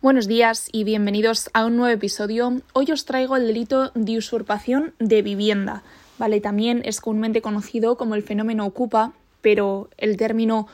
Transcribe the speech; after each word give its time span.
Buenos 0.00 0.28
días 0.28 0.68
y 0.70 0.84
bienvenidos 0.84 1.50
a 1.54 1.66
un 1.66 1.76
nuevo 1.76 1.92
episodio. 1.92 2.62
Hoy 2.72 2.86
os 2.92 3.04
traigo 3.04 3.34
el 3.34 3.48
delito 3.48 3.90
de 3.96 4.16
usurpación 4.16 4.94
de 5.00 5.22
vivienda. 5.22 5.82
Vale, 6.18 6.40
también 6.40 6.82
es 6.84 7.00
comúnmente 7.00 7.42
conocido 7.42 7.96
como 7.96 8.14
el 8.14 8.22
fenómeno 8.22 8.64
ocupa, 8.64 9.12
pero 9.40 9.90
el 9.96 10.16
término 10.16 10.68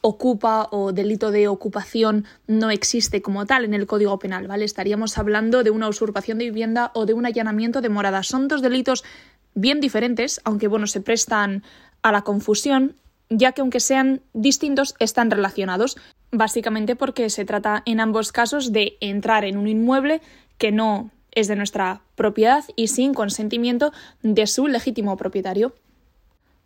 ocupa 0.00 0.68
o 0.70 0.92
delito 0.92 1.32
de 1.32 1.48
ocupación 1.48 2.24
no 2.46 2.70
existe 2.70 3.20
como 3.20 3.46
tal 3.46 3.64
en 3.64 3.74
el 3.74 3.88
Código 3.88 4.16
Penal, 4.20 4.46
¿vale? 4.46 4.64
Estaríamos 4.64 5.18
hablando 5.18 5.64
de 5.64 5.72
una 5.72 5.88
usurpación 5.88 6.38
de 6.38 6.44
vivienda 6.44 6.92
o 6.94 7.04
de 7.04 7.14
un 7.14 7.26
allanamiento 7.26 7.80
de 7.80 7.88
morada. 7.88 8.22
Son 8.22 8.46
dos 8.46 8.62
delitos 8.62 9.02
bien 9.54 9.80
diferentes, 9.80 10.40
aunque 10.44 10.68
bueno, 10.68 10.86
se 10.86 11.00
prestan 11.00 11.64
a 12.02 12.12
la 12.12 12.22
confusión, 12.22 12.94
ya 13.28 13.50
que 13.50 13.60
aunque 13.60 13.80
sean 13.80 14.20
distintos, 14.34 14.94
están 15.00 15.32
relacionados 15.32 15.96
básicamente 16.30 16.96
porque 16.96 17.30
se 17.30 17.44
trata 17.44 17.82
en 17.86 18.00
ambos 18.00 18.32
casos 18.32 18.72
de 18.72 18.96
entrar 19.00 19.44
en 19.44 19.56
un 19.56 19.68
inmueble 19.68 20.20
que 20.58 20.72
no 20.72 21.10
es 21.32 21.48
de 21.48 21.56
nuestra 21.56 22.00
propiedad 22.16 22.64
y 22.76 22.88
sin 22.88 23.14
consentimiento 23.14 23.92
de 24.22 24.46
su 24.46 24.66
legítimo 24.66 25.16
propietario. 25.16 25.74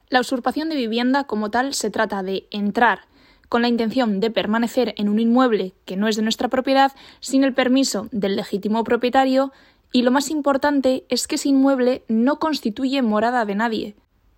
La 0.08 0.20
usurpación 0.20 0.68
de 0.68 0.76
vivienda 0.76 1.24
como 1.24 1.50
tal 1.50 1.74
se 1.74 1.90
trata 1.90 2.22
de 2.22 2.46
entrar 2.50 3.00
con 3.48 3.62
la 3.62 3.68
intención 3.68 4.18
de 4.20 4.30
permanecer 4.30 4.94
en 4.96 5.08
un 5.08 5.18
inmueble 5.18 5.74
que 5.84 5.96
no 5.96 6.08
es 6.08 6.16
de 6.16 6.22
nuestra 6.22 6.48
propiedad 6.48 6.92
sin 7.20 7.44
el 7.44 7.52
permiso 7.52 8.08
del 8.10 8.36
legítimo 8.36 8.82
propietario 8.82 9.52
y 9.92 10.02
lo 10.02 10.10
más 10.10 10.30
importante 10.30 11.04
es 11.10 11.28
que 11.28 11.34
ese 11.34 11.50
inmueble 11.50 12.02
no 12.08 12.38
constituye 12.38 13.02
morada 13.02 13.44
de 13.44 13.54
nadie. 13.54 13.94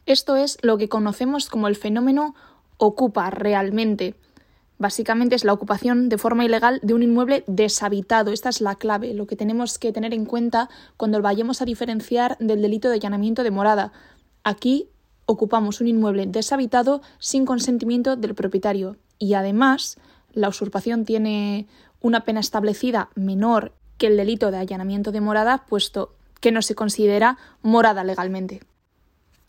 Esto 0.06 0.36
es 0.36 0.58
lo 0.62 0.78
que 0.78 0.88
conocemos 0.88 1.48
como 1.48 1.68
el 1.68 1.76
fenómeno 1.76 2.34
ocupa 2.76 3.30
realmente. 3.30 4.16
Básicamente 4.78 5.36
es 5.36 5.44
la 5.44 5.52
ocupación 5.52 6.08
de 6.08 6.18
forma 6.18 6.44
ilegal 6.44 6.80
de 6.82 6.94
un 6.94 7.02
inmueble 7.02 7.44
deshabitado. 7.46 8.32
Esta 8.32 8.48
es 8.48 8.60
la 8.60 8.74
clave, 8.74 9.14
lo 9.14 9.26
que 9.26 9.36
tenemos 9.36 9.78
que 9.78 9.92
tener 9.92 10.12
en 10.12 10.24
cuenta 10.24 10.68
cuando 10.96 11.22
vayamos 11.22 11.62
a 11.62 11.64
diferenciar 11.64 12.36
del 12.40 12.60
delito 12.60 12.88
de 12.88 12.96
allanamiento 12.96 13.44
de 13.44 13.50
morada. 13.52 13.92
Aquí 14.42 14.88
ocupamos 15.26 15.80
un 15.80 15.88
inmueble 15.88 16.26
deshabitado 16.26 17.02
sin 17.18 17.46
consentimiento 17.46 18.16
del 18.16 18.34
propietario 18.34 18.96
y 19.18 19.34
además 19.34 19.96
la 20.32 20.48
usurpación 20.48 21.04
tiene 21.04 21.66
una 22.00 22.24
pena 22.24 22.40
establecida 22.40 23.08
menor 23.14 23.72
que 23.96 24.08
el 24.08 24.16
delito 24.16 24.50
de 24.50 24.58
allanamiento 24.58 25.12
de 25.12 25.20
morada, 25.20 25.64
puesto 25.68 26.14
que 26.40 26.52
no 26.52 26.62
se 26.62 26.74
considera 26.74 27.38
morada 27.62 28.04
legalmente. 28.04 28.60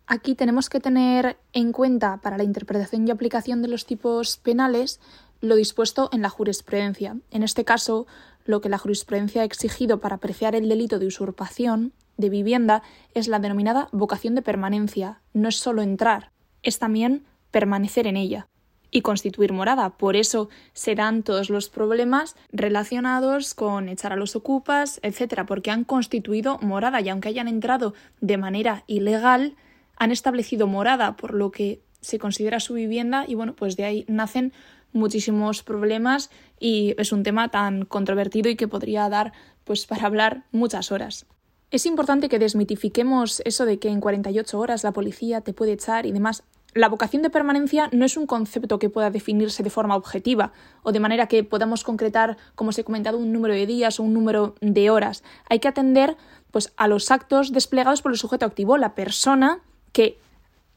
Aquí 0.07 0.35
tenemos 0.35 0.69
que 0.69 0.79
tener 0.79 1.37
en 1.51 1.71
cuenta 1.71 2.17
para 2.17 2.37
la 2.37 2.43
interpretación 2.43 3.07
y 3.07 3.11
aplicación 3.11 3.61
de 3.61 3.67
los 3.67 3.85
tipos 3.85 4.37
penales 4.37 4.99
lo 5.41 5.55
dispuesto 5.55 6.09
en 6.11 6.21
la 6.21 6.29
jurisprudencia. 6.29 7.17
En 7.31 7.43
este 7.43 7.65
caso, 7.65 8.05
lo 8.45 8.61
que 8.61 8.69
la 8.69 8.77
jurisprudencia 8.77 9.41
ha 9.41 9.45
exigido 9.45 9.99
para 9.99 10.15
apreciar 10.15 10.55
el 10.55 10.69
delito 10.69 10.99
de 10.99 11.07
usurpación 11.07 11.93
de 12.17 12.29
vivienda 12.29 12.83
es 13.13 13.27
la 13.27 13.39
denominada 13.39 13.89
vocación 13.91 14.35
de 14.35 14.41
permanencia. 14.41 15.21
No 15.33 15.49
es 15.49 15.57
solo 15.57 15.81
entrar, 15.81 16.31
es 16.61 16.79
también 16.79 17.25
permanecer 17.51 18.05
en 18.05 18.17
ella 18.17 18.47
y 18.91 19.01
constituir 19.01 19.53
morada. 19.53 19.97
Por 19.97 20.15
eso 20.15 20.49
se 20.73 20.95
dan 20.95 21.23
todos 21.23 21.49
los 21.49 21.69
problemas 21.69 22.35
relacionados 22.51 23.53
con 23.53 23.89
echar 23.89 24.13
a 24.13 24.15
los 24.15 24.35
ocupas, 24.35 24.99
etcétera, 25.03 25.45
porque 25.45 25.71
han 25.71 25.83
constituido 25.83 26.59
morada 26.59 27.01
y 27.01 27.09
aunque 27.09 27.29
hayan 27.29 27.47
entrado 27.47 27.93
de 28.21 28.37
manera 28.37 28.83
ilegal, 28.87 29.55
han 29.97 30.11
establecido 30.11 30.67
morada, 30.67 31.15
por 31.15 31.33
lo 31.33 31.51
que 31.51 31.81
se 32.01 32.19
considera 32.19 32.59
su 32.59 32.75
vivienda 32.75 33.25
y 33.27 33.35
bueno, 33.35 33.55
pues 33.55 33.75
de 33.75 33.85
ahí 33.85 34.05
nacen 34.07 34.53
muchísimos 34.93 35.63
problemas 35.63 36.29
y 36.59 36.95
es 36.97 37.11
un 37.11 37.23
tema 37.23 37.49
tan 37.49 37.85
controvertido 37.85 38.49
y 38.49 38.55
que 38.55 38.67
podría 38.67 39.09
dar 39.09 39.33
pues 39.63 39.85
para 39.85 40.05
hablar 40.05 40.45
muchas 40.51 40.91
horas. 40.91 41.25
Es 41.71 41.85
importante 41.85 42.29
que 42.29 42.39
desmitifiquemos 42.39 43.41
eso 43.43 43.65
de 43.65 43.79
que 43.79 43.89
en 43.89 43.99
48 43.99 44.59
horas 44.59 44.83
la 44.83 44.93
policía 44.93 45.41
te 45.41 45.53
puede 45.53 45.73
echar 45.73 46.05
y 46.05 46.11
demás. 46.11 46.43
La 46.73 46.89
vocación 46.89 47.21
de 47.21 47.29
permanencia 47.29 47.89
no 47.91 48.05
es 48.05 48.17
un 48.17 48.27
concepto 48.27 48.79
que 48.79 48.89
pueda 48.89 49.09
definirse 49.09 49.63
de 49.63 49.69
forma 49.69 49.95
objetiva 49.95 50.51
o 50.83 50.91
de 50.91 50.99
manera 50.99 51.27
que 51.27 51.43
podamos 51.43 51.83
concretar, 51.83 52.37
como 52.53 52.69
os 52.69 52.77
he 52.77 52.83
comentado, 52.83 53.17
un 53.17 53.33
número 53.33 53.53
de 53.53 53.65
días 53.65 53.99
o 53.99 54.03
un 54.03 54.13
número 54.13 54.55
de 54.61 54.89
horas. 54.89 55.23
Hay 55.49 55.59
que 55.59 55.67
atender 55.67 56.17
pues, 56.51 56.73
a 56.77 56.87
los 56.87 57.11
actos 57.11 57.51
desplegados 57.51 58.01
por 58.01 58.11
el 58.11 58.17
sujeto 58.17 58.45
activo, 58.45 58.77
la 58.77 58.93
persona 58.93 59.61
que 59.95 60.17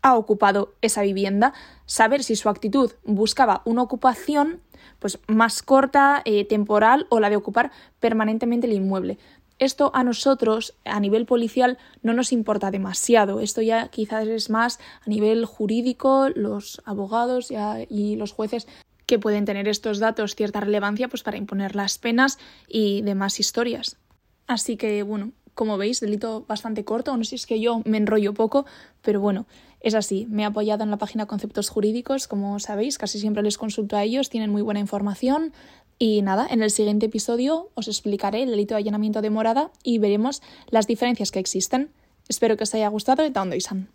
ha 0.01 0.17
ocupado 0.17 0.75
esa 0.81 1.03
vivienda, 1.03 1.53
saber 1.87 2.23
si 2.23 2.37
su 2.37 2.49
actitud 2.49 2.93
buscaba 3.05 3.63
una 3.65 3.83
ocupación 3.83 4.61
pues 5.01 5.19
más 5.27 5.61
corta, 5.61 6.23
eh, 6.25 6.45
temporal 6.45 7.09
o 7.09 7.19
la 7.19 7.29
de 7.29 7.35
ocupar 7.35 7.73
permanentemente 7.99 8.69
el 8.69 8.75
inmueble. 8.75 9.19
Esto 9.59 9.91
a 9.93 10.05
nosotros, 10.05 10.75
a 10.85 11.01
nivel 11.01 11.27
policial, 11.27 11.79
no 12.01 12.13
nos 12.13 12.33
importa 12.33 12.71
demasiado. 12.71 13.41
Esto 13.41 13.61
ya 13.61 13.89
quizás 13.89 14.29
es 14.29 14.51
más 14.51 14.79
a 15.05 15.11
nivel 15.11 15.47
jurídico, 15.47 16.29
los 16.37 16.81
abogados 16.85 17.49
y 17.89 18.15
los 18.15 18.31
jueces 18.31 18.69
que 19.05 19.19
pueden 19.19 19.47
tener 19.47 19.67
estos 19.67 19.99
datos 19.99 20.37
cierta 20.37 20.61
relevancia 20.61 21.09
pues 21.09 21.25
para 21.25 21.39
imponer 21.39 21.75
las 21.75 21.99
penas 21.99 22.39
y 22.69 23.03
demás 23.03 23.41
historias. 23.41 23.97
Así 24.47 24.77
que 24.77 25.03
bueno, 25.03 25.33
como 25.59 25.77
veis, 25.77 25.99
delito 25.99 26.45
bastante 26.47 26.85
corto, 26.85 27.17
no 27.17 27.25
sé 27.25 27.31
si 27.31 27.35
es 27.35 27.47
que 27.47 27.59
yo 27.59 27.83
me 27.85 27.97
enrollo 27.97 28.33
poco, 28.33 28.65
pero 29.03 29.21
bueno, 29.21 29.47
es 29.81 29.97
así. 29.97 30.25
Me 30.31 30.43
he 30.43 30.45
apoyado 30.45 30.85
en 30.85 30.91
la 30.93 30.99
página 30.99 31.27
Conceptos 31.27 31.69
Jurídicos, 31.69 32.29
como 32.29 32.61
sabéis, 32.61 32.97
casi 32.97 33.19
siempre 33.19 33.43
les 33.43 33.59
consulto 33.59 33.97
a 33.97 34.05
ellos, 34.05 34.31
tienen 34.31 34.51
muy 34.51 34.63
buena 34.63 34.79
información. 34.79 35.53
Y 35.99 36.23
nada, 36.23 36.47
en 36.49 36.63
el 36.63 36.71
siguiente 36.71 37.07
episodio 37.07 37.71
os 37.75 37.89
explicaré 37.89 38.45
el 38.45 38.51
delito 38.51 38.75
de 38.75 38.79
allanamiento 38.79 39.21
de 39.21 39.31
morada 39.31 39.73
y 39.83 39.99
veremos 39.99 40.43
las 40.71 40.87
diferencias 40.87 41.33
que 41.33 41.41
existen. 41.41 41.91
Espero 42.29 42.57
que 42.57 42.63
os 42.63 42.73
haya 42.75 42.87
gustado 42.87 43.27
y 43.27 43.57
Isan. 43.57 43.89